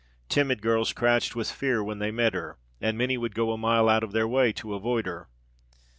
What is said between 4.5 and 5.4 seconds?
to avoid her.